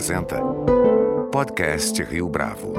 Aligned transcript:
apresenta 0.00 0.40
Podcast 1.30 2.02
Rio 2.04 2.26
Bravo. 2.26 2.72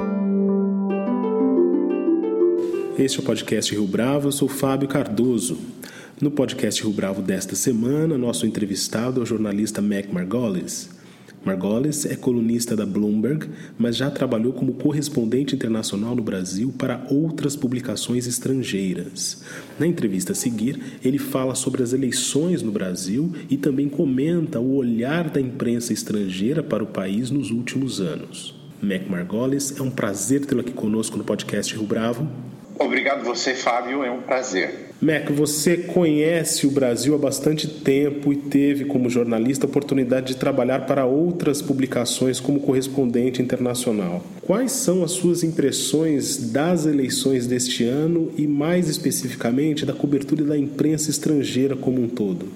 Este 2.98 3.20
é 3.20 3.22
o 3.22 3.24
podcast 3.24 3.70
Rio 3.70 3.86
Bravo, 3.86 4.26
eu 4.26 4.32
sou 4.32 4.48
Fábio 4.48 4.88
Cardoso. 4.88 5.56
No 6.20 6.32
podcast 6.32 6.82
Rio 6.82 6.92
Bravo 6.92 7.22
desta 7.22 7.54
semana, 7.54 8.18
nosso 8.18 8.44
entrevistado 8.44 9.20
é 9.20 9.22
o 9.22 9.26
jornalista 9.26 9.80
Mac 9.80 10.08
Margolis. 10.12 10.90
Margolis 11.44 12.06
é 12.06 12.14
colunista 12.14 12.76
da 12.76 12.86
Bloomberg, 12.86 13.48
mas 13.76 13.96
já 13.96 14.10
trabalhou 14.10 14.52
como 14.52 14.74
correspondente 14.74 15.54
internacional 15.54 16.14
no 16.14 16.22
Brasil 16.22 16.72
para 16.78 17.04
outras 17.10 17.56
publicações 17.56 18.26
estrangeiras. 18.26 19.42
Na 19.78 19.86
entrevista 19.86 20.32
a 20.32 20.36
seguir, 20.36 20.80
ele 21.04 21.18
fala 21.18 21.54
sobre 21.54 21.82
as 21.82 21.92
eleições 21.92 22.62
no 22.62 22.70
Brasil 22.70 23.32
e 23.50 23.56
também 23.56 23.88
comenta 23.88 24.60
o 24.60 24.76
olhar 24.76 25.28
da 25.28 25.40
imprensa 25.40 25.92
estrangeira 25.92 26.62
para 26.62 26.84
o 26.84 26.86
país 26.86 27.30
nos 27.30 27.50
últimos 27.50 28.00
anos. 28.00 28.54
Mac 28.80 29.08
Margolis, 29.08 29.78
é 29.78 29.82
um 29.82 29.90
prazer 29.90 30.44
tê-lo 30.44 30.60
aqui 30.60 30.72
conosco 30.72 31.16
no 31.16 31.24
podcast 31.24 31.74
Rio 31.74 31.86
Bravo. 31.86 32.28
Obrigado 32.78 33.24
você, 33.24 33.54
Fábio, 33.54 34.02
é 34.02 34.10
um 34.10 34.22
prazer. 34.22 34.91
Mac, 35.02 35.28
você 35.32 35.76
conhece 35.76 36.64
o 36.64 36.70
Brasil 36.70 37.12
há 37.12 37.18
bastante 37.18 37.66
tempo 37.66 38.32
e 38.32 38.36
teve, 38.36 38.84
como 38.84 39.10
jornalista, 39.10 39.66
a 39.66 39.68
oportunidade 39.68 40.28
de 40.28 40.36
trabalhar 40.36 40.86
para 40.86 41.04
outras 41.04 41.60
publicações 41.60 42.38
como 42.38 42.60
correspondente 42.60 43.42
internacional. 43.42 44.22
Quais 44.42 44.70
são 44.70 45.02
as 45.02 45.10
suas 45.10 45.42
impressões 45.42 46.52
das 46.52 46.86
eleições 46.86 47.48
deste 47.48 47.82
ano 47.82 48.30
e, 48.38 48.46
mais 48.46 48.88
especificamente, 48.88 49.84
da 49.84 49.92
cobertura 49.92 50.44
da 50.44 50.56
imprensa 50.56 51.10
estrangeira 51.10 51.74
como 51.74 52.00
um 52.00 52.06
todo? 52.08 52.46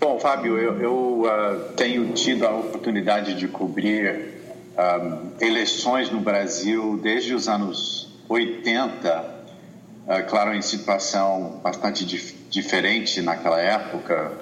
Bom, 0.00 0.20
Fábio, 0.20 0.56
eu, 0.56 0.80
eu 0.80 1.22
uh, 1.22 1.72
tenho 1.74 2.12
tido 2.12 2.46
a 2.46 2.56
oportunidade 2.56 3.34
de 3.34 3.48
cobrir 3.48 4.34
uh, 4.78 5.18
eleições 5.40 6.12
no 6.12 6.20
Brasil 6.20 6.96
desde 7.02 7.34
os 7.34 7.48
anos 7.48 8.08
80 8.28 9.08
é, 9.08 9.37
claro, 10.28 10.54
em 10.54 10.62
situação 10.62 11.60
bastante 11.62 12.04
dif 12.04 12.36
diferente 12.48 13.20
naquela 13.20 13.60
época, 13.60 14.32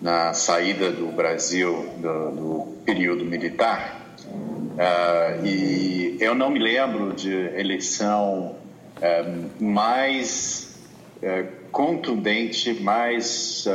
na 0.00 0.32
saída 0.32 0.90
do 0.92 1.08
Brasil 1.08 1.88
do, 1.96 2.30
do 2.30 2.76
período 2.84 3.24
militar. 3.24 4.02
Uh, 4.20 5.44
e 5.44 6.16
eu 6.20 6.34
não 6.34 6.50
me 6.50 6.58
lembro 6.58 7.12
de 7.12 7.32
eleição 7.32 8.56
uh, 8.98 9.64
mais 9.64 10.76
contundente, 11.72 12.74
mais 12.74 13.66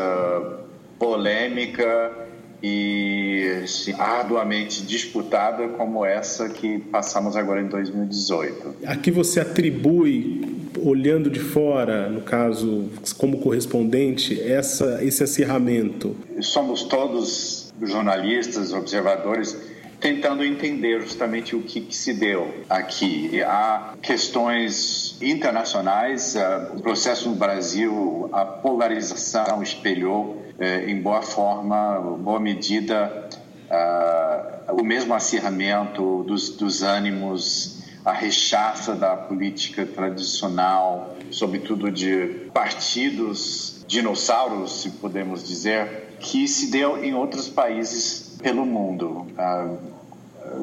polêmica 0.97 2.20
e 2.63 3.63
arduamente 3.97 4.83
disputada 4.83 5.67
como 5.69 6.05
essa 6.05 6.49
que 6.49 6.79
passamos 6.79 7.35
agora 7.35 7.61
em 7.61 7.67
2018. 7.67 8.75
A 8.85 8.95
que 8.95 9.09
você 9.09 9.39
atribui 9.39 10.69
olhando 10.79 11.29
de 11.29 11.39
fora, 11.39 12.09
no 12.09 12.21
caso, 12.21 12.89
como 13.17 13.39
correspondente, 13.39 14.39
essa, 14.41 15.03
esse 15.03 15.23
acirramento? 15.23 16.15
Somos 16.39 16.83
todos 16.83 17.71
jornalistas, 17.81 18.73
observadores, 18.73 19.57
tentando 19.99 20.43
entender 20.43 20.99
justamente 21.01 21.55
o 21.55 21.61
que, 21.61 21.81
que 21.81 21.95
se 21.95 22.13
deu 22.13 22.51
aqui. 22.69 23.41
Há 23.43 23.93
questões 24.01 25.15
internacionais, 25.21 26.35
uh, 26.35 26.75
o 26.75 26.81
processo 26.81 27.29
no 27.29 27.35
Brasil, 27.35 28.27
a 28.33 28.43
polarização 28.43 29.61
espelhou, 29.61 30.41
em 30.87 31.01
boa 31.01 31.21
forma, 31.21 31.99
boa 32.19 32.39
medida, 32.39 33.29
uh, 33.69 34.73
o 34.79 34.83
mesmo 34.83 35.13
acirramento 35.13 36.23
dos, 36.23 36.49
dos 36.49 36.83
ânimos 36.83 37.81
a 38.03 38.11
rechaça 38.11 38.95
da 38.95 39.15
política 39.15 39.85
tradicional, 39.85 41.15
sobretudo 41.29 41.91
de 41.91 42.49
partidos 42.53 43.85
dinossauros, 43.87 44.81
se 44.81 44.89
podemos 44.91 45.47
dizer, 45.47 46.15
que 46.19 46.47
se 46.47 46.71
deu 46.71 47.03
em 47.03 47.13
outros 47.13 47.47
países 47.47 48.37
pelo 48.41 48.65
mundo. 48.65 49.27
Ah, 49.37 49.69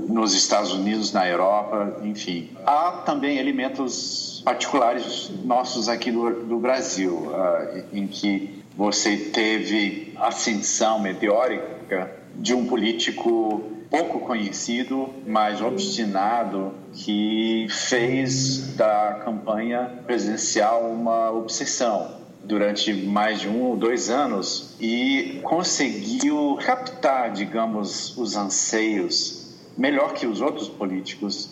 nos 0.09 0.34
Estados 0.34 0.72
Unidos, 0.72 1.12
na 1.12 1.26
Europa, 1.26 2.00
enfim. 2.03 2.50
Há 2.66 3.03
também 3.06 3.38
elementos 3.38 4.42
particulares 4.44 5.30
nossos 5.44 5.88
aqui 5.88 6.10
do, 6.10 6.44
do 6.44 6.59
Brasil, 6.59 7.15
uh, 7.15 7.84
em 7.92 8.06
que 8.06 8.57
você 8.78 9.16
teve 9.16 10.15
ascensão 10.16 11.00
meteórica 11.00 12.16
de 12.37 12.55
um 12.55 12.65
político 12.65 13.61
pouco 13.91 14.21
conhecido, 14.21 15.12
mas 15.27 15.61
obstinado, 15.61 16.72
que 16.93 17.66
fez 17.69 18.77
da 18.77 19.21
campanha 19.25 19.99
presidencial 20.06 20.89
uma 20.93 21.33
obsessão 21.33 22.19
durante 22.44 22.93
mais 22.94 23.41
de 23.41 23.49
um 23.49 23.65
ou 23.65 23.77
dois 23.77 24.11
anos 24.11 24.77
e 24.81 25.41
conseguiu 25.43 26.56
captar, 26.65 27.33
digamos, 27.33 28.16
os 28.16 28.37
anseios 28.37 29.56
melhor 29.77 30.15
que 30.15 30.25
os 30.25 30.41
outros 30.41 30.69
políticos 30.69 31.50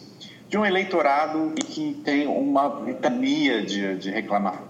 de 0.49 0.57
um 0.57 0.65
eleitorado 0.65 1.55
que 1.57 2.01
tem 2.05 2.29
uma 2.29 2.83
litania 2.87 3.65
de, 3.65 3.97
de 3.97 4.11
reclamações, 4.11 4.66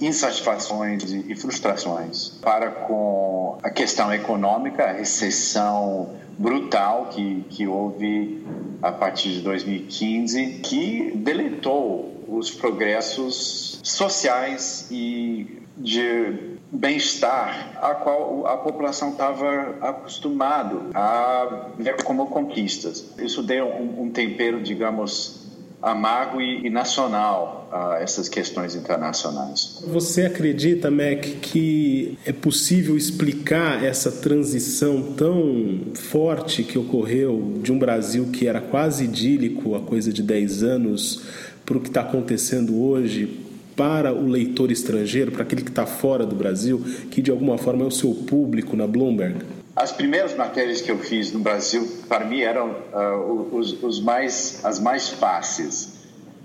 insatisfações 0.00 1.02
e 1.12 1.34
frustrações 1.34 2.30
para 2.40 2.70
com 2.70 3.58
a 3.62 3.70
questão 3.70 4.12
econômica, 4.12 4.84
a 4.84 4.92
recessão 4.92 6.16
brutal 6.38 7.10
que, 7.10 7.44
que 7.50 7.66
houve 7.66 8.44
a 8.82 8.90
partir 8.90 9.30
de 9.30 9.40
2015, 9.40 10.60
que 10.62 11.12
deletou 11.14 12.24
os 12.26 12.50
progressos 12.50 13.78
sociais 13.82 14.88
e 14.90 15.60
de 15.76 16.58
bem-estar 16.72 17.78
a 17.82 17.94
qual 17.94 18.46
a 18.46 18.56
população 18.56 19.10
estava 19.10 19.76
acostumado 19.80 20.90
a 20.94 21.70
ver 21.76 22.02
como 22.04 22.26
conquistas. 22.26 23.12
Isso 23.18 23.42
deu 23.42 23.66
um, 23.66 24.04
um 24.04 24.10
tempero, 24.10 24.62
digamos, 24.62 25.39
amargo 25.82 26.40
e, 26.40 26.66
e 26.66 26.70
nacional 26.70 27.68
a 27.72 27.98
essas 28.00 28.28
questões 28.28 28.74
internacionais. 28.74 29.82
Você 29.86 30.22
acredita, 30.22 30.90
Mac, 30.90 31.22
que 31.40 32.18
é 32.26 32.32
possível 32.32 32.96
explicar 32.96 33.82
essa 33.84 34.10
transição 34.10 35.02
tão 35.16 35.92
forte 35.94 36.62
que 36.62 36.78
ocorreu 36.78 37.58
de 37.62 37.72
um 37.72 37.78
Brasil 37.78 38.28
que 38.32 38.46
era 38.46 38.60
quase 38.60 39.04
idílico 39.04 39.74
há 39.74 39.80
coisa 39.80 40.12
de 40.12 40.22
10 40.22 40.62
anos 40.62 41.22
para 41.64 41.78
o 41.78 41.80
que 41.80 41.88
está 41.88 42.00
acontecendo 42.00 42.82
hoje 42.82 43.46
para 43.76 44.12
o 44.12 44.28
leitor 44.28 44.70
estrangeiro, 44.70 45.32
para 45.32 45.42
aquele 45.42 45.62
que 45.62 45.70
está 45.70 45.86
fora 45.86 46.26
do 46.26 46.34
Brasil, 46.34 46.84
que 47.10 47.22
de 47.22 47.30
alguma 47.30 47.56
forma 47.56 47.84
é 47.84 47.86
o 47.86 47.90
seu 47.90 48.12
público 48.12 48.76
na 48.76 48.86
Bloomberg? 48.86 49.38
As 49.80 49.92
primeiras 49.92 50.36
matérias 50.36 50.82
que 50.82 50.90
eu 50.90 50.98
fiz 50.98 51.32
no 51.32 51.38
Brasil, 51.38 51.88
para 52.06 52.26
mim, 52.26 52.42
eram 52.42 52.68
uh, 52.92 53.56
os, 53.56 53.82
os, 53.82 53.98
mais, 53.98 54.62
as 54.62 54.78
mais 54.78 55.08
fáceis. 55.08 55.84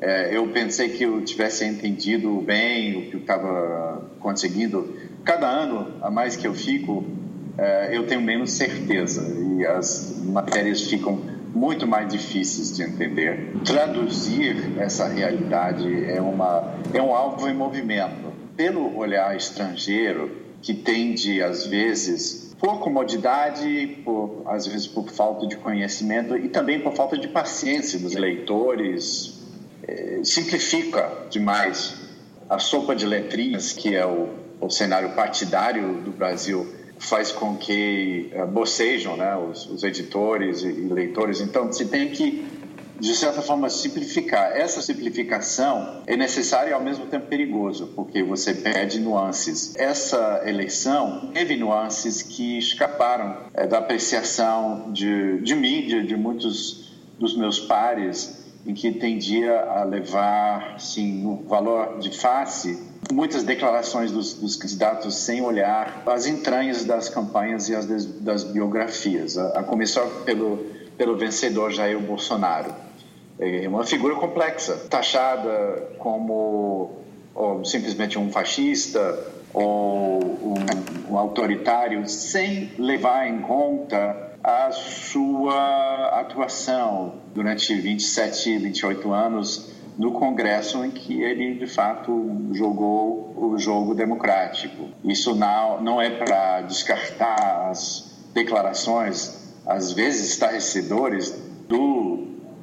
Uh, 0.01 0.31
eu 0.31 0.47
pensei 0.53 0.88
que 0.88 1.03
eu 1.03 1.22
tivesse 1.22 1.66
entendido 1.66 2.31
bem 2.40 2.97
o 2.97 3.09
que 3.09 3.16
eu 3.16 3.19
estava 3.19 4.09
conseguindo. 4.22 4.95
Cada 5.25 5.50
ano 5.50 5.95
a 6.01 6.09
mais 6.09 6.38
que 6.38 6.47
eu 6.47 6.53
fico, 6.53 7.00
uh, 7.00 7.91
eu 7.91 8.07
tenho 8.07 8.22
menos 8.22 8.51
certeza 8.51 9.28
e 9.38 9.66
as 9.66 10.18
matérias 10.24 10.84
ficam 10.84 11.19
muito 11.53 11.85
mais 11.85 12.07
difíceis 12.07 12.74
de 12.74 12.84
entender. 12.84 13.51
Traduzir 13.66 14.79
essa 14.79 15.09
realidade 15.09 16.06
é, 16.09 16.22
uma, 16.22 16.74
é 16.94 17.01
um 17.01 17.13
alvo 17.13 17.50
em 17.50 17.53
movimento. 17.53 18.31
Pelo 18.56 18.97
olhar 18.97 19.35
estrangeiro, 19.35 20.31
que 20.62 20.74
tende, 20.74 21.44
às 21.44 21.68
vezes, 21.68 22.44
por 22.60 22.80
comodidade, 22.80 24.00
por, 24.04 24.44
às 24.46 24.66
vezes 24.66 24.88
por 24.88 25.10
falta 25.10 25.48
de 25.48 25.57
conhecimento 25.57 26.38
e 26.38 26.50
também 26.50 26.80
por 26.80 26.94
falta 26.94 27.18
de 27.18 27.28
paciência 27.28 28.00
dos 28.00 28.16
eleitores, 28.16 29.44
é, 29.88 30.22
simplifica 30.24 31.28
demais 31.30 31.96
a 32.50 32.60
sopa 32.60 32.96
de 32.96 33.06
letrinhas 33.06 33.74
que 33.74 33.96
é 33.96 34.06
o, 34.06 34.30
o 34.62 34.69
cenário 34.69 35.13
partidário 35.13 36.02
do 36.02 36.12
Brasil 36.12 36.68
faz 36.98 37.31
com 37.31 37.57
que 37.57 38.31
uh, 38.34 38.48
bocejam 38.48 39.18
né, 39.18 39.36
os, 39.36 39.69
os 39.69 39.84
editores 39.84 40.63
e, 40.63 40.68
e 40.68 40.88
leitores. 40.88 41.42
Então, 41.42 41.72
se 41.72 41.86
tem 41.86 42.10
que 42.10 42.46
de 43.00 43.15
certa 43.15 43.42
forma, 43.42 43.69
simplificar. 43.69 44.51
Essa 44.56 44.81
simplificação 44.81 46.03
é 46.07 46.15
necessária 46.15 46.69
e 46.71 46.74
ao 46.74 46.81
mesmo 46.81 47.06
tempo 47.07 47.27
perigoso, 47.27 47.92
porque 47.95 48.24
você 48.24 48.53
perde 48.53 49.00
nuances. 49.00 49.75
Essa 49.75 50.44
eleição 50.45 51.31
teve 51.33 51.56
nuances 51.56 52.21
que 52.21 52.57
escaparam 52.57 53.38
é, 53.53 53.68
da 53.68 53.80
apreciação 53.80 54.92
de, 54.92 55.39
de 55.42 55.56
mídia, 55.56 56.03
de 56.03 56.15
muitos 56.15 56.94
dos 57.19 57.36
meus 57.36 57.59
pares, 57.59 58.45
em 58.65 58.74
que 58.74 58.92
tendia 58.92 59.62
a 59.62 59.83
levar, 59.83 60.80
sim, 60.80 61.21
no 61.21 61.44
valor 61.48 62.00
de 62.00 62.09
face, 62.18 62.81
muitas 63.13 63.44
declarações 63.44 64.12
dos, 64.12 64.33
dos, 64.33 64.56
candidatos 64.56 65.15
sem 65.18 65.39
olhar 65.39 66.01
as 66.07 66.25
entranhas 66.25 66.83
das 66.83 67.07
campanhas 67.07 67.69
e 67.69 67.75
as 67.75 67.86
das, 67.86 68.06
das 68.06 68.44
biografias. 68.44 69.38
A, 69.38 69.59
a 69.59 69.63
começar 69.63 70.01
pelo 70.25 70.65
pelo 70.98 71.18
vencedor 71.18 71.71
Jair 71.71 72.00
Bolsonaro. 72.00 72.74
É 73.40 73.68
uma 73.68 73.84
figura 73.86 74.16
complexa, 74.16 74.76
taxada 74.90 75.90
como 75.98 76.92
simplesmente 77.66 78.18
um 78.18 78.32
fascista 78.32 79.34
ou 79.54 80.24
um, 80.24 81.12
um 81.12 81.18
autoritário, 81.18 82.08
sem 82.08 82.72
levar 82.78 83.28
em 83.28 83.42
conta 83.42 84.26
a 84.44 84.72
sua 84.72 86.20
atuação 86.20 87.16
durante 87.34 87.74
27, 87.74 88.60
28 88.60 89.12
anos 89.12 89.74
no 89.98 90.12
Congresso 90.12 90.84
em 90.84 90.92
que 90.92 91.22
ele 91.22 91.56
de 91.56 91.68
fato 91.68 92.48
jogou 92.52 93.34
o 93.36 93.58
jogo 93.58 93.96
democrático. 93.96 94.90
Isso 95.04 95.34
não, 95.36 95.82
não 95.82 96.02
é 96.02 96.10
para 96.10 96.62
descartar 96.62 97.70
as 97.70 98.14
declarações, 98.34 99.56
às 99.66 99.92
vezes 99.92 100.30
estarrecedores, 100.30 101.32
do 101.68 102.14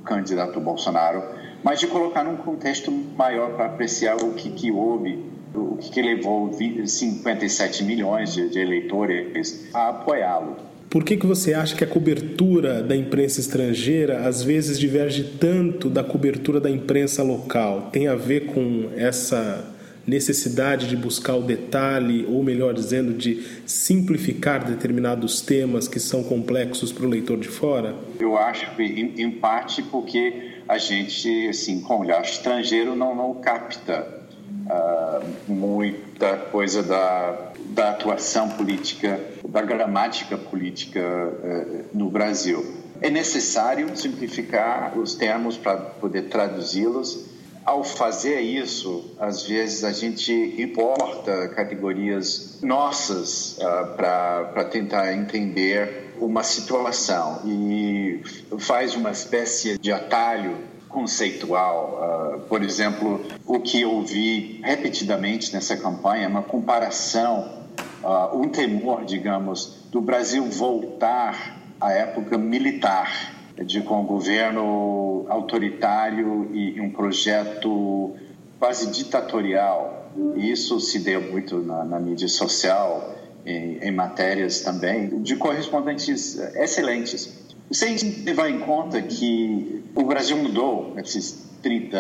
candidato 0.04 0.60
Bolsonaro, 0.60 1.22
mas 1.62 1.81
de 1.81 1.87
colocar 1.87 2.25
num 2.25 2.37
contexto 2.37 2.90
maior 3.16 3.54
para 3.54 3.66
apreciar 3.66 4.16
o 4.16 4.32
que, 4.34 4.50
que 4.50 4.70
houve, 4.70 5.25
o 5.54 5.76
que, 5.76 5.90
que 5.90 6.02
levou 6.02 6.52
57 6.52 7.84
milhões 7.84 8.34
de, 8.34 8.49
de 8.49 8.58
eleitores 8.58 9.69
a 9.72 9.88
apoiá-lo. 9.90 10.56
Por 10.93 11.04
que, 11.04 11.16
que 11.16 11.26
você 11.26 11.54
acha 11.54 11.75
que 11.75 11.82
a 11.82 11.87
cobertura 11.87 12.82
da 12.82 12.94
imprensa 12.94 13.40
estrangeira 13.40 14.28
às 14.28 14.43
vezes 14.43 14.78
diverge 14.78 15.25
tanto 15.40 15.88
da 15.88 16.04
cobertura 16.04 16.60
da 16.60 16.70
imprensa 16.70 17.22
local? 17.22 17.88
Tem 17.90 18.08
a 18.08 18.14
ver 18.14 18.46
com 18.46 18.90
essa 18.94 19.72
necessidade 20.06 20.88
de 20.88 20.96
buscar 20.96 21.37
o 21.37 21.43
detalhe, 21.43 22.26
ou 22.28 22.43
melhor 22.43 22.75
dizendo, 22.75 23.14
de 23.14 23.46
simplificar 23.66 24.64
determinados 24.64 25.40
temas 25.40 25.87
que 25.87 26.00
são 26.00 26.22
complexos 26.22 26.93
para 26.93 27.06
o 27.06 27.08
leitor 27.08 27.38
de 27.38 27.49
fora? 27.49 27.94
Eu 28.19 28.37
acho 28.37 28.75
que, 28.75 28.82
em, 28.82 29.31
parte, 29.31 29.82
porque 29.82 30.50
a 30.69 30.78
gente, 30.78 31.49
assim, 31.49 31.81
com 31.81 32.00
olhar 32.00 32.22
estrangeiro, 32.22 32.94
não, 32.94 33.14
não 33.14 33.34
capta 33.34 34.22
uh, 34.66 35.52
muita 35.52 36.37
coisa 36.37 36.82
da, 36.82 37.52
da 37.66 37.90
atuação 37.90 38.49
política, 38.50 39.20
da 39.49 39.62
gramática 39.62 40.37
política 40.37 41.00
uh, 41.00 41.96
no 41.96 42.10
Brasil. 42.10 42.82
É 43.00 43.10
necessário 43.10 43.96
simplificar 43.96 44.96
os 44.96 45.14
termos 45.16 45.56
para 45.56 45.76
poder 45.76 46.22
traduzi-los. 46.28 47.31
Ao 47.64 47.85
fazer 47.85 48.41
isso, 48.41 49.14
às 49.20 49.44
vezes 49.44 49.85
a 49.85 49.93
gente 49.93 50.32
importa 50.61 51.49
categorias 51.49 52.59
nossas 52.61 53.56
uh, 53.59 53.97
para 53.97 54.64
tentar 54.64 55.12
entender 55.14 56.14
uma 56.19 56.43
situação 56.43 57.41
e 57.44 58.20
faz 58.59 58.97
uma 58.97 59.11
espécie 59.11 59.79
de 59.79 59.93
atalho 59.93 60.56
conceitual. 60.88 62.37
Uh, 62.37 62.41
por 62.49 62.62
exemplo, 62.62 63.25
o 63.47 63.61
que 63.61 63.81
eu 63.81 64.03
vi 64.03 64.61
repetidamente 64.64 65.53
nessa 65.53 65.76
campanha 65.76 66.25
é 66.25 66.29
uma 66.29 66.43
comparação, 66.43 67.64
uh, 68.03 68.37
um 68.37 68.49
temor, 68.49 69.05
digamos, 69.05 69.87
do 69.91 70.00
Brasil 70.00 70.44
voltar 70.47 71.61
à 71.81 71.93
época 71.93 72.37
militar, 72.37 73.35
de 73.64 73.82
com 73.82 74.00
um 74.00 74.06
governo 74.06 75.26
autoritário 75.28 76.50
e 76.52 76.81
um 76.81 76.90
projeto 76.90 78.14
quase 78.58 78.90
ditatorial. 78.90 80.10
Isso 80.37 80.78
se 80.81 80.99
deu 80.99 81.20
muito 81.20 81.58
na, 81.58 81.84
na 81.84 82.00
mídia 82.00 82.28
social, 82.28 83.14
em, 83.44 83.78
em 83.78 83.90
matérias 83.90 84.60
também, 84.60 85.22
de 85.22 85.37
correspondentes 85.37 86.38
excelentes 86.54 87.43
sem 87.72 87.96
levar 88.25 88.50
em 88.50 88.60
conta 88.60 89.00
que 89.00 89.82
o 89.94 90.04
Brasil 90.04 90.37
mudou 90.37 90.94
nesses 90.94 91.50
30 91.62 91.99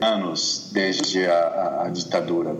anos 0.00 0.70
desde 0.72 1.24
a, 1.24 1.38
a, 1.38 1.86
a 1.86 1.88
ditadura 1.88 2.56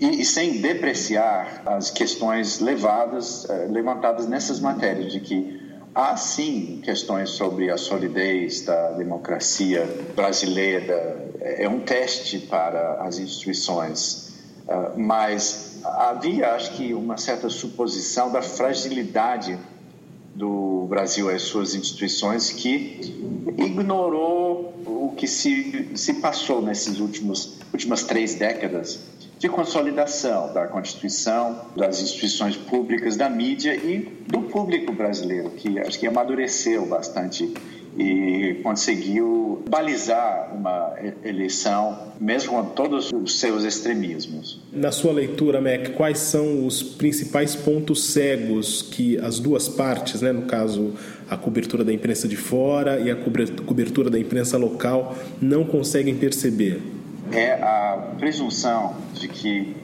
e, 0.00 0.20
e, 0.20 0.24
sem 0.24 0.60
depreciar 0.60 1.62
as 1.66 1.90
questões 1.90 2.60
levadas, 2.60 3.48
eh, 3.48 3.66
levantadas 3.70 4.28
nessas 4.28 4.60
matérias 4.60 5.12
de 5.12 5.20
que 5.20 5.67
há 5.94 6.16
sim 6.16 6.80
questões 6.82 7.30
sobre 7.30 7.70
a 7.70 7.76
solidez 7.76 8.62
da 8.62 8.92
democracia 8.92 9.86
brasileira. 10.14 11.30
É 11.40 11.68
um 11.68 11.80
teste 11.80 12.38
para 12.38 13.02
as 13.02 13.18
instituições. 13.18 14.34
Uh, 14.66 14.98
mas 14.98 15.80
havia 15.84 16.52
acho 16.52 16.72
que 16.72 16.92
uma 16.92 17.16
certa 17.16 17.48
suposição 17.48 18.30
da 18.30 18.42
fragilidade 18.42 19.58
do 20.34 20.86
Brasil 20.88 21.30
as 21.34 21.42
suas 21.42 21.74
instituições 21.74 22.52
que 22.52 23.00
ignorou 23.56 24.74
o 24.86 25.14
que 25.16 25.26
se, 25.26 25.90
se 25.96 26.14
passou 26.14 26.62
últimos 27.00 27.58
últimas 27.72 28.02
três 28.04 28.34
décadas 28.34 29.00
de 29.38 29.48
consolidação 29.48 30.52
da 30.52 30.66
Constituição, 30.66 31.60
das 31.76 32.02
instituições 32.02 32.56
públicas, 32.56 33.16
da 33.16 33.30
mídia 33.30 33.74
e 33.74 34.08
do 34.26 34.42
público 34.42 34.92
brasileiro, 34.92 35.50
que 35.50 35.78
acho 35.78 35.98
que 35.98 36.06
amadureceu 36.06 36.84
bastante 36.86 37.52
e 37.96 38.60
conseguiu 38.62 39.62
balizar 39.68 40.54
uma 40.54 40.94
eleição, 41.24 42.12
mesmo 42.20 42.52
com 42.52 42.64
todos 42.66 43.10
os 43.12 43.40
seus 43.40 43.64
extremismos. 43.64 44.60
Na 44.72 44.92
sua 44.92 45.12
leitura, 45.12 45.60
Mac, 45.60 45.94
quais 45.96 46.18
são 46.18 46.66
os 46.66 46.82
principais 46.82 47.56
pontos 47.56 48.04
cegos 48.04 48.82
que 48.82 49.18
as 49.18 49.40
duas 49.40 49.68
partes, 49.68 50.20
né, 50.20 50.32
no 50.32 50.42
caso 50.42 50.94
a 51.28 51.36
cobertura 51.36 51.84
da 51.84 51.92
imprensa 51.92 52.28
de 52.28 52.36
fora 52.36 53.00
e 53.00 53.10
a 53.10 53.16
cobertura 53.16 54.08
da 54.08 54.18
imprensa 54.18 54.56
local, 54.56 55.16
não 55.40 55.64
conseguem 55.64 56.14
perceber? 56.14 56.97
É 57.32 57.52
a 57.54 58.14
presunção 58.18 58.96
de 59.14 59.28
que 59.28 59.76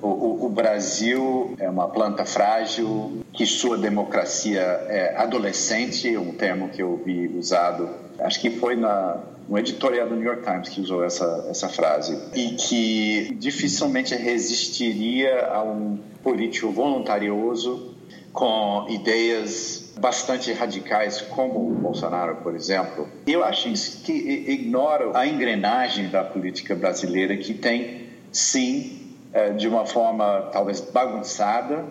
o, 0.00 0.46
o, 0.46 0.48
Brasil 0.48 1.54
é 1.58 1.68
uma 1.68 1.88
planta 1.88 2.24
frágil, 2.24 3.24
que 3.32 3.46
sua 3.46 3.78
democracia 3.78 4.60
é 4.60 5.16
adolescente, 5.16 6.16
um 6.16 6.32
termo 6.32 6.68
que 6.68 6.82
eu 6.82 7.00
vi 7.04 7.28
usado, 7.28 7.88
acho 8.18 8.40
que 8.40 8.50
foi 8.50 8.76
na, 8.76 9.18
no 9.48 9.58
editorial 9.58 10.08
do 10.08 10.14
New 10.14 10.24
York 10.24 10.42
Times 10.42 10.68
que 10.68 10.80
usou 10.80 11.02
essa, 11.02 11.46
essa 11.48 11.68
frase, 11.68 12.18
e 12.34 12.50
que 12.50 13.34
dificilmente 13.38 14.14
resistiria 14.14 15.46
a 15.46 15.62
um 15.62 15.98
político 16.22 16.70
voluntarioso 16.70 17.94
com 18.32 18.86
ideias 18.90 19.83
bastante 19.98 20.52
radicais, 20.52 21.20
como 21.20 21.70
o 21.70 21.74
Bolsonaro, 21.74 22.36
por 22.36 22.54
exemplo. 22.54 23.08
Eu 23.26 23.44
acho 23.44 23.70
que 24.02 24.12
ignora 24.12 25.16
a 25.16 25.26
engrenagem 25.26 26.08
da 26.08 26.24
política 26.24 26.74
brasileira, 26.74 27.36
que 27.36 27.54
tem, 27.54 28.08
sim, 28.32 29.16
é, 29.32 29.50
de 29.50 29.68
uma 29.68 29.86
forma 29.86 30.50
talvez 30.52 30.80
bagunçada, 30.80 31.84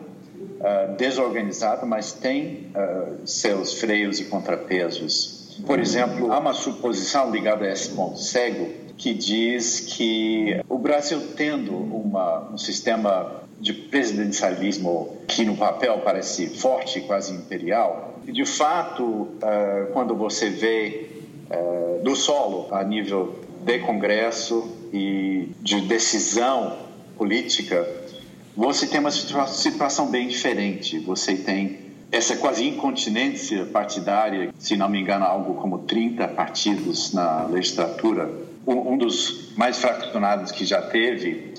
é, 0.62 0.88
desorganizada, 0.98 1.86
mas 1.86 2.14
tem 2.14 2.68
é, 2.74 3.26
seus 3.26 3.80
freios 3.80 4.20
e 4.20 4.26
contrapesos. 4.26 5.62
Por 5.66 5.80
exemplo, 5.80 6.32
há 6.32 6.40
uma 6.40 6.54
suposição 6.54 7.32
ligada 7.32 7.66
a 7.66 7.72
esse 7.72 7.90
ponto 7.90 8.18
cego 8.18 8.84
que 8.98 9.14
diz 9.14 9.82
que 9.82 10.62
o 10.70 10.78
Brasil 10.78 11.22
tendo 11.36 11.76
uma, 11.76 12.52
um 12.52 12.58
sistema 12.58 13.43
de 13.64 13.72
presidencialismo 13.72 15.18
que 15.26 15.46
no 15.46 15.56
papel 15.56 16.02
parece 16.04 16.48
forte, 16.48 17.00
quase 17.02 17.34
imperial, 17.34 18.20
de 18.26 18.46
fato, 18.46 19.30
quando 19.94 20.16
você 20.16 20.50
vê 20.50 21.10
do 22.04 22.16
solo 22.16 22.68
a 22.72 22.84
nível 22.84 23.40
de 23.64 23.80
Congresso 23.80 24.70
e 24.92 25.50
de 25.62 25.82
decisão 25.82 26.78
política, 27.18 27.88
você 28.56 28.86
tem 28.86 29.00
uma 29.00 29.12
situação 29.12 30.10
bem 30.12 30.28
diferente. 30.28 31.00
Você 31.00 31.36
tem 31.36 31.80
essa 32.12 32.36
quase 32.36 32.68
incontinência 32.68 33.66
partidária, 33.66 34.54
se 34.60 34.78
não 34.78 34.88
me 34.88 35.00
engano, 35.00 35.26
algo 35.26 35.56
como 35.56 35.80
30 35.80 36.28
partidos 36.30 37.12
na 37.14 37.46
legislatura, 37.46 38.32
um, 38.68 38.98
dos 38.98 39.52
mais 39.58 39.78
fraccionados 39.78 40.52
que 40.52 40.66
já 40.66 40.82
teve. 40.82 41.53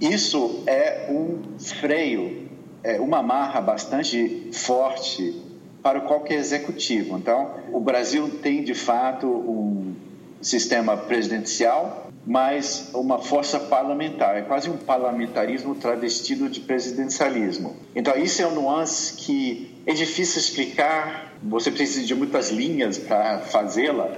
Isso 0.00 0.62
é 0.66 1.08
um 1.10 1.58
freio, 1.58 2.48
é 2.82 3.00
uma 3.00 3.22
marra 3.22 3.60
bastante 3.60 4.50
forte 4.52 5.34
para 5.82 6.00
qualquer 6.00 6.36
executivo. 6.36 7.16
Então, 7.16 7.54
o 7.72 7.80
Brasil 7.80 8.28
tem 8.42 8.62
de 8.62 8.74
fato 8.74 9.26
um 9.26 9.94
sistema 10.40 10.96
presidencial 10.96 12.10
mas 12.26 12.90
uma 12.94 13.18
força 13.18 13.58
parlamentar. 13.58 14.36
É 14.36 14.42
quase 14.42 14.68
um 14.68 14.76
parlamentarismo 14.76 15.74
travestido 15.74 16.48
de 16.48 16.60
presidencialismo. 16.60 17.76
Então, 17.94 18.16
isso 18.16 18.42
é 18.42 18.46
um 18.46 18.54
nuance 18.54 19.14
que 19.14 19.74
é 19.86 19.92
difícil 19.92 20.40
explicar, 20.40 21.34
você 21.42 21.70
precisa 21.70 22.06
de 22.06 22.14
muitas 22.14 22.50
linhas 22.50 22.98
para 22.98 23.38
fazê-la, 23.40 24.12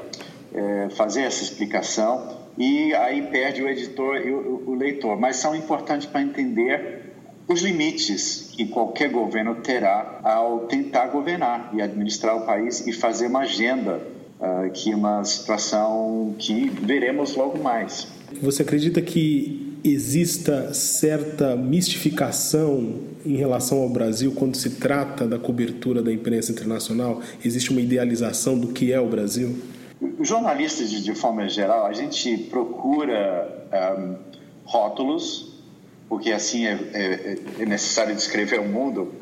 é, 0.52 0.88
fazer 0.90 1.22
essa 1.22 1.42
explicação, 1.42 2.41
e 2.56 2.94
aí 2.94 3.22
perde 3.22 3.62
o 3.62 3.68
editor 3.68 4.16
e 4.16 4.30
o, 4.30 4.62
o 4.66 4.74
leitor. 4.74 5.18
Mas 5.18 5.36
são 5.36 5.54
importantes 5.54 6.06
para 6.06 6.22
entender 6.22 7.12
os 7.48 7.62
limites 7.62 8.50
que 8.56 8.66
qualquer 8.66 9.10
governo 9.10 9.56
terá 9.56 10.20
ao 10.22 10.60
tentar 10.66 11.06
governar 11.06 11.70
e 11.74 11.82
administrar 11.82 12.36
o 12.36 12.46
país 12.46 12.86
e 12.86 12.92
fazer 12.92 13.26
uma 13.26 13.40
agenda 13.40 14.00
uh, 14.40 14.70
que 14.70 14.92
é 14.92 14.96
uma 14.96 15.24
situação 15.24 16.34
que 16.38 16.68
veremos 16.68 17.34
logo 17.34 17.62
mais. 17.62 18.06
Você 18.40 18.62
acredita 18.62 19.02
que 19.02 19.78
exista 19.84 20.72
certa 20.72 21.56
mistificação 21.56 23.00
em 23.26 23.36
relação 23.36 23.78
ao 23.78 23.88
Brasil 23.88 24.32
quando 24.32 24.56
se 24.56 24.70
trata 24.70 25.26
da 25.26 25.38
cobertura 25.38 26.02
da 26.02 26.12
imprensa 26.12 26.52
internacional? 26.52 27.20
Existe 27.44 27.70
uma 27.70 27.80
idealização 27.80 28.58
do 28.58 28.68
que 28.68 28.92
é 28.92 29.00
o 29.00 29.08
Brasil? 29.08 29.56
Jornalistas, 30.20 30.90
de, 30.90 31.02
de 31.02 31.14
forma 31.14 31.48
geral, 31.48 31.86
a 31.86 31.92
gente 31.92 32.36
procura 32.36 33.68
um, 33.98 34.16
rótulos 34.64 35.52
porque 36.12 36.30
assim 36.30 36.66
é, 36.66 36.72
é, 36.92 37.38
é 37.62 37.64
necessário 37.64 38.14
descrever 38.14 38.60
o 38.60 38.68
mundo, 38.68 39.14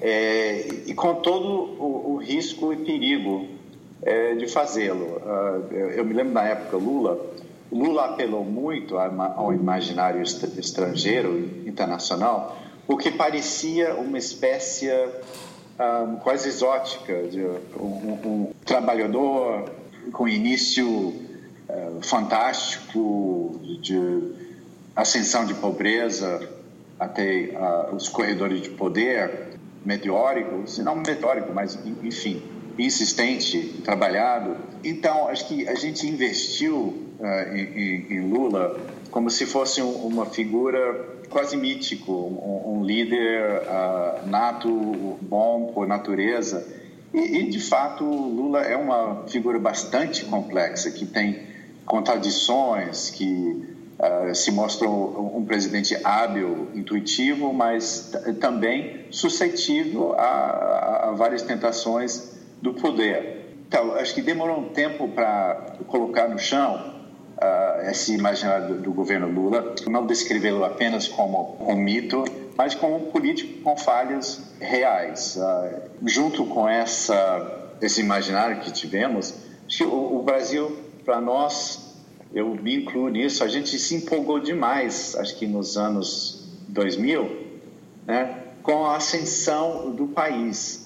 é, 0.00 0.66
e 0.86 0.92
com 0.92 1.14
todo 1.14 1.48
o, 1.48 2.14
o, 2.14 2.16
risco 2.16 2.72
e 2.72 2.78
perigo 2.78 3.46
é, 4.02 4.34
de 4.34 4.48
fazê-lo. 4.48 5.04
Uh, 5.04 5.72
eu 5.72 6.04
me 6.04 6.12
lembro 6.12 6.32
na 6.32 6.42
época 6.42 6.76
Lula, 6.76 7.30
Lula 7.70 8.06
apelou 8.06 8.44
muito 8.44 8.98
ao 8.98 9.54
imaginário 9.54 10.20
estrangeiro, 10.20 11.38
internacional, 11.64 12.58
porque 12.88 13.12
parecia 13.12 13.94
uma 13.94 14.18
espécie 14.18 14.90
um, 15.78 16.16
quase 16.16 16.48
exótica, 16.48 17.22
de 17.22 17.40
um, 17.78 18.18
um 18.24 18.52
trabalhador 18.64 19.70
com 20.12 20.26
início 20.26 20.88
uh, 20.88 22.02
fantástico, 22.02 23.60
de 23.80 24.32
ascensão 24.94 25.44
de 25.44 25.54
pobreza 25.54 26.48
até 26.98 27.50
uh, 27.54 27.94
os 27.94 28.08
corredores 28.08 28.62
de 28.62 28.70
poder, 28.70 29.58
meteórico, 29.84 30.66
se 30.68 30.82
não 30.82 30.96
meteórico, 30.96 31.52
mas 31.52 31.78
enfim, 32.02 32.42
insistente, 32.78 33.80
trabalhado. 33.84 34.56
Então, 34.84 35.28
acho 35.28 35.48
que 35.48 35.68
a 35.68 35.74
gente 35.74 36.06
investiu 36.06 36.76
uh, 37.18 37.56
em, 37.56 38.06
em, 38.10 38.20
Lula 38.28 38.80
como 39.10 39.30
se 39.30 39.46
fosse 39.46 39.82
um, 39.82 39.90
uma 39.90 40.26
figura 40.26 41.20
quase 41.28 41.56
mítico, 41.56 42.12
um, 42.12 42.78
um 42.78 42.84
líder 42.84 43.62
uh, 43.62 44.28
nato, 44.28 45.18
bom 45.20 45.72
por 45.74 45.86
natureza. 45.86 46.66
E, 47.12 47.18
e, 47.18 47.50
de 47.50 47.60
fato, 47.60 48.04
Lula 48.04 48.62
é 48.62 48.76
uma 48.76 49.24
figura 49.28 49.58
bastante 49.58 50.24
complexa, 50.24 50.90
que 50.90 51.06
tem 51.06 51.46
contradições, 51.84 53.10
que 53.10 53.72
Uh, 54.02 54.34
se 54.34 54.50
mostrou 54.50 55.32
um 55.36 55.44
presidente 55.44 55.96
hábil, 56.02 56.70
intuitivo, 56.74 57.52
mas 57.52 58.10
também 58.40 59.06
suscetível 59.12 60.14
a, 60.18 61.10
a, 61.10 61.12
várias 61.12 61.42
tentações 61.42 62.36
do 62.60 62.74
poder. 62.74 63.54
Então, 63.68 63.94
acho 63.94 64.12
que 64.12 64.20
demorou 64.20 64.58
um 64.58 64.70
tempo 64.70 65.06
para 65.06 65.76
colocar 65.86 66.28
no 66.28 66.36
chão 66.36 66.94
uh, 67.36 67.90
esse 67.90 68.14
imaginário 68.14 68.74
do, 68.74 68.82
do, 68.82 68.92
governo 68.92 69.28
Lula, 69.28 69.74
não 69.88 70.04
descrevê-lo 70.04 70.64
apenas 70.64 71.06
como 71.06 71.56
um 71.60 71.76
mito, 71.76 72.24
mas 72.56 72.74
como 72.74 72.96
um 72.96 73.10
político 73.10 73.62
com 73.62 73.76
falhas 73.76 74.54
reais. 74.60 75.36
Uh, 75.36 76.08
junto 76.08 76.44
com 76.46 76.68
essa, 76.68 77.70
esse 77.80 78.00
imaginário 78.00 78.60
que 78.60 78.70
tivemos, 78.70 79.34
o, 79.80 80.18
o 80.18 80.22
Brasil, 80.22 80.76
para 81.04 81.20
nós, 81.20 81.96
eu 82.34 82.54
me 82.54 82.76
incluo 82.76 83.08
nisso, 83.08 83.42
a 83.44 83.48
gente 83.48 83.78
se 83.78 83.94
empolgou 83.94 84.38
demais, 84.38 85.14
acho 85.16 85.36
que 85.36 85.46
nos 85.46 85.76
anos 85.76 86.48
2000, 86.68 87.42
né, 88.06 88.42
com 88.62 88.84
a 88.86 88.96
ascensão 88.96 89.90
do 89.90 90.08
país. 90.08 90.80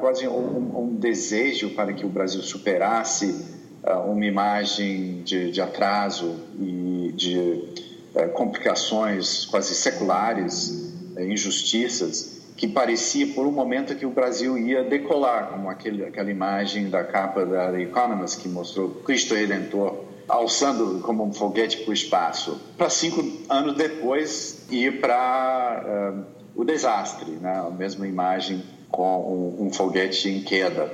Quase 0.00 0.26
um, 0.26 0.80
um, 0.80 0.94
desejo 0.96 1.70
para 1.70 1.92
que 1.92 2.04
o 2.04 2.08
Brasil 2.08 2.42
superasse 2.42 3.44
uh, 3.84 4.10
uma 4.10 4.24
imagem 4.26 5.22
de, 5.22 5.52
de, 5.52 5.60
atraso 5.60 6.34
e 6.58 7.12
de 7.14 7.85
complicações 8.24 9.44
quase 9.46 9.74
seculares, 9.74 10.92
eh, 11.16 11.26
injustiças, 11.26 12.36
que 12.56 12.66
parecia 12.66 13.26
por 13.34 13.46
um 13.46 13.52
momento 13.52 13.94
que 13.94 14.06
o 14.06 14.10
Brasil 14.10 14.56
ia 14.56 14.82
decolar, 14.82 15.50
como 15.50 15.68
aquele, 15.68 16.04
aquela 16.04 16.30
imagem 16.30 16.88
da 16.88 17.04
capa 17.04 17.44
da 17.44 17.70
The 17.70 17.82
Economist 17.82 18.40
que 18.40 18.48
mostrou 18.48 18.88
Cristo 19.04 19.34
Redentor 19.34 20.06
alçando 20.28 21.00
como 21.00 21.24
um 21.24 21.32
foguete 21.32 21.78
para 21.78 21.90
o 21.90 21.94
espaço, 21.94 22.60
para 22.76 22.90
cinco 22.90 23.22
anos 23.48 23.76
depois 23.76 24.66
ir 24.70 25.00
para 25.00 25.84
uh, 26.16 26.60
o 26.60 26.64
desastre, 26.64 27.30
né? 27.32 27.62
a 27.66 27.70
mesma 27.70 28.08
imagem 28.08 28.62
com 28.90 29.56
um, 29.60 29.66
um, 29.66 29.72
foguete 29.72 30.28
em 30.28 30.42
queda 30.42 30.92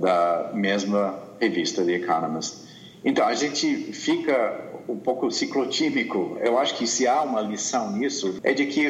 da 0.00 0.50
mesma 0.54 1.18
revista 1.40 1.84
The 1.84 1.92
Economist. 1.92 2.64
Então 3.04 3.26
a 3.26 3.34
gente 3.34 3.92
fica 3.92 4.72
um 4.88 4.96
pouco 4.96 5.30
ciclotímico. 5.30 6.38
Eu 6.40 6.58
acho 6.58 6.74
que 6.76 6.86
se 6.86 7.06
há 7.06 7.22
uma 7.22 7.40
lição 7.40 7.92
nisso 7.92 8.38
é 8.42 8.52
de 8.52 8.66
que 8.66 8.88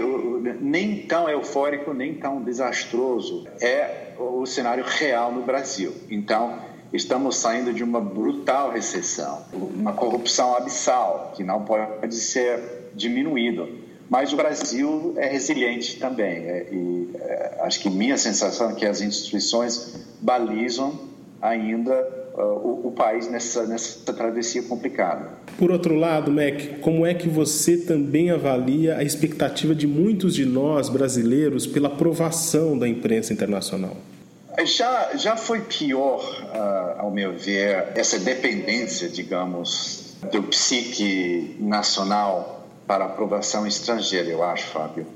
nem 0.61 1.07
tão 1.07 1.29
eufórico 1.29 1.93
nem 1.93 2.15
tão 2.15 2.43
desastroso 2.43 3.47
é 3.61 4.13
o 4.19 4.47
cenário 4.47 4.85
real 4.85 5.33
no 5.33 5.43
Brasil. 5.43 5.93
Então 6.11 6.59
estamos 6.93 7.37
saindo 7.37 7.73
de 7.73 7.83
uma 7.83 8.01
brutal 8.01 8.71
recessão, 8.71 9.45
uma 9.53 9.93
corrupção 9.93 10.57
abissal 10.57 11.33
que 11.37 11.43
não 11.43 11.65
pode 11.65 12.15
ser 12.15 12.91
diminuído. 12.95 13.85
Mas 14.09 14.33
o 14.33 14.37
Brasil 14.37 15.15
é 15.17 15.27
resiliente 15.27 15.99
também. 15.99 16.47
É, 16.47 16.69
e 16.71 17.11
é, 17.15 17.59
acho 17.63 17.81
que 17.81 17.91
minha 17.91 18.17
sensação 18.19 18.71
é 18.71 18.75
que 18.75 18.87
as 18.87 19.01
instituições 19.01 20.07
balizam 20.21 20.99
ainda 21.41 22.24
o, 22.43 22.89
o, 22.89 22.93
país 22.93 23.29
nessa, 23.29 23.65
nessa 23.67 24.13
travessia 24.13 24.63
complicada. 24.63 25.31
Por 25.57 25.71
outro 25.71 25.95
lado, 25.95 26.33
Mac, 26.33 26.81
como 26.81 27.07
é 27.07 27.15
que 27.15 27.29
você 27.29 27.77
também 27.77 28.31
avalia 28.31 28.97
a 28.97 29.05
expectativa 29.05 29.75
de 29.75 29.87
muitos 29.87 30.35
de 30.35 30.45
nós 30.45 30.89
brasileiros 30.89 31.67
pela 31.67 31.89
aprovação 31.89 32.77
da 32.77 32.89
imprensa 32.89 33.33
internacional? 33.33 33.97
Já, 34.65 35.17
já 35.17 35.37
foi 35.37 35.61
pior, 35.61 36.23
uh, 36.23 37.01
ao 37.01 37.11
meu 37.11 37.37
ver, 37.37 37.89
essa 37.95 38.19
dependência, 38.19 39.09
digamos, 39.09 40.17
do 40.33 40.43
psique 40.45 41.57
nacional 41.61 42.67
para 42.87 43.05
aprovação 43.05 43.67
estrangeira, 43.67 44.29
eu 44.29 44.43
acho, 44.43 44.67
Fábio. 44.67 45.07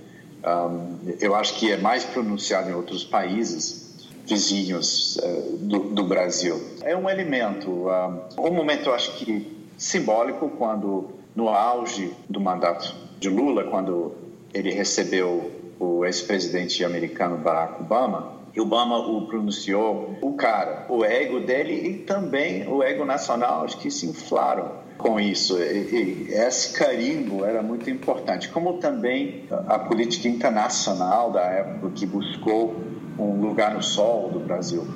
Um, 0.45 0.99
eu 1.21 1.35
acho 1.35 1.55
que 1.55 1.71
é 1.71 1.77
mais 1.77 2.05
pronunciado 2.05 2.71
em 2.71 2.75
outros 2.75 3.05
países 3.05 3.88
vizinhos 4.29 5.17
uh, 5.17 5.57
do, 5.59 5.79
do, 5.91 6.05
Brasil. 6.05 6.61
É 6.83 6.97
um 6.97 7.09
elemento, 7.09 7.71
um, 7.71 8.47
um 8.47 8.53
momento, 8.53 8.91
acho 8.91 9.17
que 9.17 9.57
simbólico, 9.77 10.51
quando 10.51 11.11
no 11.35 11.49
auge 11.49 12.13
do 12.29 12.41
mandato 12.41 12.95
de 13.19 13.29
Lula, 13.29 13.65
quando 13.65 14.13
ele 14.53 14.71
recebeu 14.71 15.51
o 15.79 16.05
ex-presidente 16.05 16.85
americano 16.85 17.39
Barack 17.39 17.81
Obama, 17.81 18.39
e 18.55 18.61
Obama 18.61 18.99
o 18.99 19.27
pronunciou, 19.27 20.17
o 20.21 20.33
cara, 20.33 20.87
o 20.89 21.05
ego 21.05 21.41
dele 21.41 21.75
e 21.75 21.99
também 21.99 22.67
o 22.67 22.83
ego 22.83 23.05
nacional, 23.05 23.65
acho 23.65 23.79
que 23.79 23.91
se 23.91 24.07
inflaram 24.07 24.73
com 24.97 25.21
isso. 25.21 25.57
E, 25.59 26.27
e 26.29 26.35
esse 26.35 26.77
carimbo 26.77 27.45
era 27.45 27.63
muito 27.63 27.89
importante, 27.89 28.49
como 28.49 28.79
também 28.79 29.45
a 29.69 29.79
política 29.79 30.27
internacional 30.27 31.31
da 31.31 31.43
época 31.43 31.93
que 31.95 32.05
buscou 32.05 32.75
um 33.19 33.41
lugar 33.41 33.75
no 33.75 33.83
sol 33.83 34.31
do 34.31 34.41
Brasil. 34.41 34.87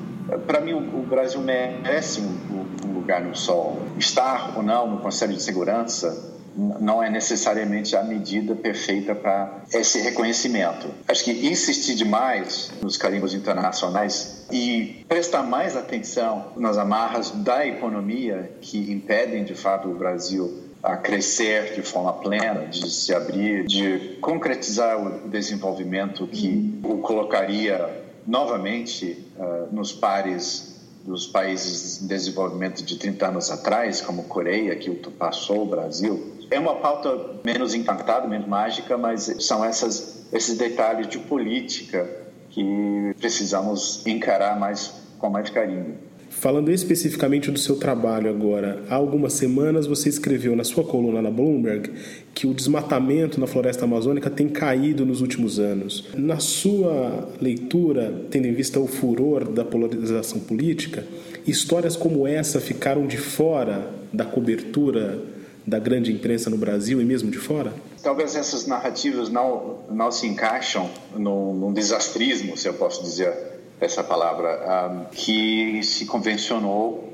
Para 0.47 0.61
mim, 0.61 0.73
o 0.73 1.03
Brasil 1.03 1.41
merece 1.41 2.21
um 2.21 2.93
lugar 2.93 3.21
no 3.21 3.35
sol. 3.35 3.83
Estar 3.99 4.57
ou 4.57 4.63
não 4.63 4.89
no 4.89 4.99
Conselho 5.01 5.35
de 5.35 5.43
Segurança 5.43 6.33
não 6.57 7.03
é 7.03 7.09
necessariamente 7.09 7.97
a 7.97 8.03
medida 8.03 8.55
perfeita 8.55 9.15
para 9.15 9.63
esse 9.73 10.01
reconhecimento. 10.01 10.89
Acho 11.09 11.25
que 11.25 11.31
insistir 11.47 11.95
demais 11.95 12.71
nos 12.81 12.97
carimbos 12.97 13.35
internacionais 13.35 14.47
e 14.51 15.05
prestar 15.09 15.43
mais 15.43 15.77
atenção 15.77 16.53
nas 16.57 16.77
amarras 16.77 17.31
da 17.31 17.67
economia 17.67 18.53
que 18.61 18.93
impedem 18.93 19.45
de 19.45 19.55
fato 19.55 19.89
o 19.89 19.95
Brasil 19.95 20.63
a 20.83 20.97
crescer 20.97 21.75
de 21.75 21.83
forma 21.83 22.13
plena, 22.13 22.67
de 22.67 22.91
se 22.91 23.15
abrir, 23.15 23.65
de 23.65 24.19
concretizar 24.21 24.99
o 25.01 25.29
desenvolvimento 25.29 26.27
que 26.27 26.81
o 26.83 26.99
colocaria 26.99 28.02
novamente 28.27 29.25
uh, 29.37 29.75
nos 29.75 29.93
pares 29.93 30.73
dos 31.05 31.27
países 31.27 32.03
em 32.03 32.07
desenvolvimento 32.07 32.83
de 32.83 32.97
30 32.97 33.27
anos 33.27 33.51
atrás, 33.51 34.01
como 34.01 34.25
Coreia, 34.25 34.77
que 34.77 34.91
passou 35.11 35.63
o 35.63 35.67
Brasil, 35.67 36.33
é 36.51 36.59
uma 36.59 36.77
pauta 36.77 37.41
menos 37.45 37.75
encantada, 37.75 38.29
menos 38.29 38.47
mágica, 38.47 38.97
mas 38.97 39.35
são 39.41 39.65
essas, 39.65 40.27
esses 40.33 40.57
detalhes 40.57 41.09
de 41.09 41.19
política 41.19 42.09
que 42.51 43.15
precisamos 43.19 44.07
encarar 44.07 44.59
mais 44.59 44.93
com 45.19 45.31
mais 45.31 45.49
carinho. 45.49 45.97
Falando 46.33 46.73
especificamente 46.73 47.51
do 47.51 47.59
seu 47.59 47.77
trabalho 47.77 48.29
agora, 48.29 48.83
há 48.89 48.97
algumas 48.97 49.35
semanas 49.35 49.87
você 49.87 50.09
escreveu 50.09 50.57
na 50.57 50.65
sua 50.65 50.83
coluna 50.83 51.23
na 51.23 51.31
Bloomberg 51.31 51.93
que 52.35 52.49
o 52.49 52.55
desmatamento 52.55 53.39
na 53.39 53.47
floresta 53.47 53.85
amazônica 53.85 54.29
tem 54.29 54.49
caído 54.49 55.07
nos 55.07 55.21
últimos 55.21 55.61
anos. 55.61 56.09
Na 56.15 56.41
sua 56.41 57.29
leitura, 57.41 58.25
tendo 58.31 58.49
em 58.49 58.55
vista 58.55 58.81
o 58.81 58.89
furor 58.89 59.49
da 59.49 59.65
polarização 59.65 60.41
política, 60.41 61.07
histórias 61.47 61.97
como 61.97 62.27
essa 62.27 62.61
ficaram 62.61 63.07
de 63.07 63.19
fora 63.19 63.91
da 64.13 64.25
cobertura 64.25 65.23
da 65.65 65.79
grande 65.79 66.13
imprensa 66.13 66.51
no 66.51 66.57
Brasil 66.57 67.01
e 67.01 67.05
mesmo 67.05 67.31
de 67.31 67.39
fora? 67.39 67.73
Talvez 68.03 68.35
essas 68.35 68.67
narrativas 68.67 69.29
não, 69.29 69.79
não 69.89 70.11
se 70.11 70.27
encaixam 70.27 70.91
num, 71.17 71.55
num 71.55 71.73
desastrismo, 71.73 72.57
se 72.57 72.67
eu 72.67 72.75
posso 72.75 73.03
dizer 73.05 73.52
essa 73.85 74.05
palavra, 74.05 74.91
um, 74.91 75.05
que 75.07 75.83
se 75.83 76.07
convencionou 76.07 77.13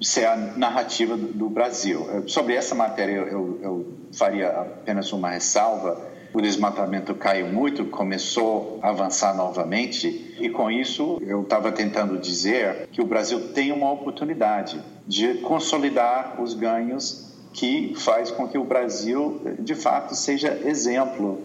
ser 0.00 0.24
a 0.26 0.36
narrativa 0.36 1.16
do, 1.16 1.48
Brasil. 1.48 2.06
Sobre 2.26 2.54
essa 2.54 2.74
matéria, 2.74 3.12
eu, 3.12 3.58
eu 3.62 3.86
faria 4.12 4.48
apenas 4.48 5.12
uma 5.12 5.30
ressalva. 5.30 6.08
O 6.32 6.40
desmatamento 6.40 7.14
caiu 7.14 7.48
muito, 7.48 7.84
começou 7.86 8.78
a 8.82 8.90
avançar 8.90 9.36
novamente, 9.36 10.36
e 10.40 10.48
com 10.48 10.70
isso 10.70 11.18
eu 11.20 11.42
estava 11.42 11.72
tentando 11.72 12.16
dizer 12.18 12.88
que 12.92 13.02
o 13.02 13.06
Brasil 13.06 13.52
tem 13.52 13.72
uma 13.72 13.90
oportunidade 13.92 14.80
de 15.06 15.34
consolidar 15.38 16.40
os 16.40 16.54
ganhos 16.54 17.34
que 17.52 17.94
faz 17.96 18.30
com 18.30 18.46
que 18.46 18.56
o 18.56 18.64
Brasil, 18.64 19.40
de 19.58 19.74
fato, 19.74 20.14
seja 20.14 20.56
exemplo 20.64 21.42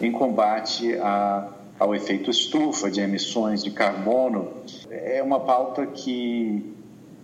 em 0.00 0.12
combate 0.12 0.94
a, 0.98 1.48
ao 1.78 1.94
efeito 1.94 2.30
estufa 2.30 2.90
de 2.90 3.00
emissões 3.00 3.62
de 3.62 3.70
carbono. 3.70 4.48
É 4.90 5.22
uma 5.22 5.40
pauta 5.40 5.86
que 5.86 6.74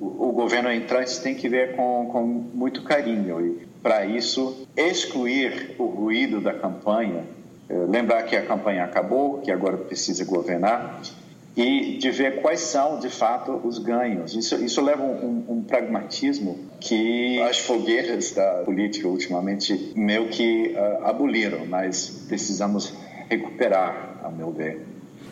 o, 0.01 0.33
governo 0.33 0.71
entrante 0.71 1.21
tem 1.21 1.35
que 1.35 1.49
ver 1.49 1.77
com, 1.77 2.09
com 2.11 2.23
muito 2.25 2.83
carinho 2.83 3.41
e, 3.41 3.67
para 3.83 4.07
isso, 4.07 4.67
excluir 4.77 5.75
o 5.79 5.85
ruído 5.85 6.41
da 6.41 6.55
campanha, 6.55 7.25
eh, 7.69 7.75
lembrar 7.89 8.23
que 8.23 8.35
a 8.35 8.45
campanha 8.45 8.85
acabou, 8.85 9.41
que 9.41 9.51
agora 9.51 9.77
precisa 9.77 10.25
governar, 10.25 11.03
e 11.57 11.99
de 11.99 12.11
ver 12.11 12.43
quais 12.43 12.61
são, 12.61 12.99
de 12.99 13.09
fato, 13.09 13.61
os 13.65 13.79
ganhos. 13.79 14.35
Isso, 14.35 14.57
isso 14.57 14.81
leva 14.81 15.03
um, 15.03 15.45
um 15.49 15.63
pragmatismo 15.63 16.59
que 16.81 17.41
as 17.43 17.59
fogueiras 17.59 18.33
da 18.33 18.63
política 18.65 19.07
ultimamente 19.07 19.93
meio 19.95 20.29
que 20.29 20.75
uh, 20.75 21.05
aboliram, 21.05 21.65
mas 21.67 22.25
precisamos 22.27 22.93
recuperar, 23.29 24.21
a 24.23 24.31
meu 24.31 24.51
ver. 24.51 24.81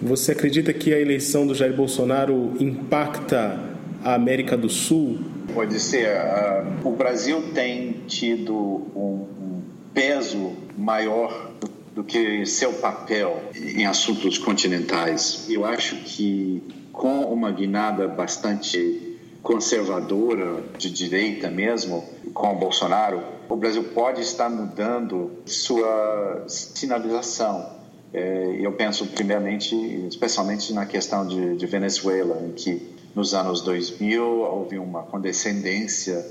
Você 0.00 0.32
acredita 0.32 0.72
que 0.72 0.92
a 0.92 0.98
eleição 0.98 1.46
do 1.46 1.54
Jair 1.54 1.74
Bolsonaro 1.74 2.54
impacta 2.58 3.60
a 4.02 4.14
América 4.14 4.56
do 4.56 4.68
Sul? 4.68 5.20
Pode 5.54 5.78
ser. 5.78 6.08
Uh, 6.08 6.88
o 6.88 6.92
Brasil 6.92 7.42
tem 7.54 8.02
tido 8.08 8.54
um, 8.54 9.26
um 9.38 9.62
peso 9.94 10.52
maior 10.76 11.52
do 11.94 12.02
que 12.02 12.44
seu 12.46 12.72
papel 12.74 13.42
em 13.54 13.86
assuntos 13.86 14.38
continentais. 14.38 15.46
Eu 15.48 15.64
acho 15.64 15.96
que 15.96 16.62
com 16.92 17.20
uma 17.24 17.50
guinada 17.50 18.08
bastante 18.08 19.18
conservadora, 19.42 20.62
de 20.78 20.90
direita 20.90 21.50
mesmo, 21.50 22.04
com 22.32 22.52
o 22.52 22.54
Bolsonaro, 22.54 23.22
o 23.48 23.56
Brasil 23.56 23.84
pode 23.94 24.20
estar 24.20 24.48
mudando 24.48 25.32
sua 25.44 26.44
sinalização. 26.46 27.81
É, 28.12 28.56
eu 28.60 28.72
penso 28.72 29.06
primeiramente, 29.06 29.74
especialmente 30.06 30.72
na 30.74 30.84
questão 30.84 31.26
de, 31.26 31.56
de 31.56 31.66
Venezuela, 31.66 32.42
em 32.46 32.52
que 32.52 32.94
nos 33.14 33.32
anos 33.32 33.62
2000 33.62 34.22
houve 34.22 34.78
uma 34.78 35.02
condescendência 35.02 36.24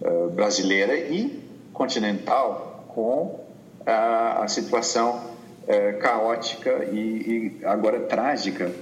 uh, 0.00 0.30
brasileira 0.30 0.94
e 0.96 1.42
continental 1.72 2.84
com 2.88 3.40
a, 3.86 4.44
a 4.44 4.48
situação 4.48 5.20
é, 5.66 5.92
caótica 5.92 6.84
e, 6.92 7.58
e, 7.60 7.64
agora 7.64 8.00
trágica 8.00 8.72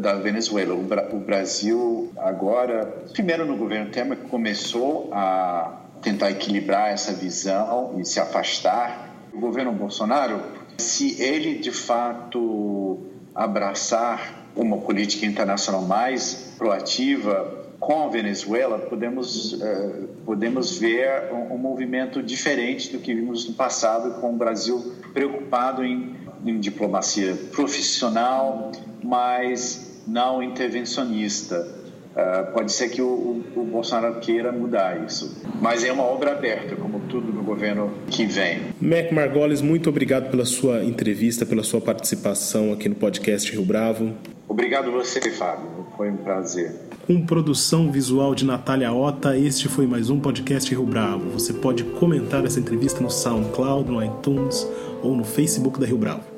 da 0.00 0.14
Venezuela. 0.14 0.74
O, 0.74 0.80
o, 1.16 1.20
Brasil 1.20 2.10
agora, 2.16 2.86
primeiro 3.12 3.44
no 3.44 3.56
governo 3.56 3.90
Temer, 3.90 4.16
começou 4.30 5.10
a 5.12 5.82
tentar 6.00 6.30
equilibrar 6.30 6.90
essa 6.90 7.12
visão 7.12 7.94
e 7.98 8.04
se 8.04 8.18
afastar. 8.18 9.10
O 9.32 9.40
governo 9.40 9.72
Bolsonaro, 9.72 10.40
se 10.78 11.20
ele 11.22 11.58
de 11.58 11.70
fato 11.70 12.98
abraçar 13.34 14.44
uma 14.56 14.78
política 14.78 15.26
internacional 15.26 15.82
mais 15.82 16.54
proativa, 16.56 17.64
com 17.84 18.04
a 18.04 18.08
Venezuela, 18.08 18.78
podemos, 18.78 19.52
uh, 19.52 20.08
podemos 20.24 20.78
ver 20.78 21.30
um, 21.32 21.54
um, 21.54 21.58
movimento 21.58 22.22
diferente 22.22 22.90
do 22.90 22.98
que 22.98 23.14
vimos 23.14 23.46
no 23.46 23.54
passado, 23.54 24.20
com 24.20 24.32
o 24.32 24.36
Brasil 24.36 24.94
preocupado 25.12 25.84
em, 25.84 26.16
em 26.46 26.58
diplomacia 26.58 27.34
profissional, 27.52 28.72
mas 29.02 30.02
não 30.06 30.42
intervencionista. 30.42 31.83
Uh, 32.14 32.52
pode 32.52 32.70
ser 32.70 32.90
que 32.90 33.02
o, 33.02 33.06
o, 33.06 33.44
o, 33.56 33.64
Bolsonaro 33.64 34.20
queira 34.20 34.52
mudar 34.52 35.04
isso, 35.04 35.42
mas 35.60 35.82
é 35.82 35.90
uma 35.90 36.04
obra 36.04 36.30
aberta, 36.30 36.76
como 36.76 37.00
tudo 37.08 37.32
no 37.32 37.42
governo 37.42 37.92
que 38.08 38.24
vem. 38.24 38.60
Mac 38.80 39.10
Margolis, 39.10 39.60
muito 39.60 39.90
obrigado 39.90 40.30
pela 40.30 40.44
sua 40.44 40.84
entrevista, 40.84 41.44
pela 41.44 41.64
sua 41.64 41.80
participação 41.80 42.72
aqui 42.72 42.88
no 42.88 42.94
podcast 42.94 43.50
Rio 43.50 43.64
Bravo. 43.64 44.12
Obrigado 44.46 44.92
você, 44.92 45.20
Fábio. 45.32 45.86
Foi 45.96 46.08
um 46.08 46.16
prazer. 46.16 46.72
Com 47.04 47.26
produção 47.26 47.90
visual 47.90 48.32
de 48.32 48.44
Natália 48.44 48.92
Ota, 48.92 49.36
este 49.36 49.68
foi 49.68 49.86
mais 49.86 50.08
um 50.08 50.20
podcast 50.20 50.70
Rio 50.70 50.86
Bravo. 50.86 51.30
Você 51.30 51.52
pode 51.52 51.82
comentar 51.82 52.44
essa 52.44 52.60
entrevista 52.60 53.00
no 53.00 53.10
SoundCloud, 53.10 53.90
no 53.90 54.04
iTunes 54.04 54.64
ou 55.02 55.16
no 55.16 55.24
Facebook 55.24 55.80
da 55.80 55.86
Rio 55.86 55.98
Bravo. 55.98 56.33